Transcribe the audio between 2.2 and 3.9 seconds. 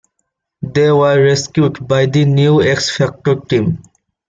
new X-Factor team.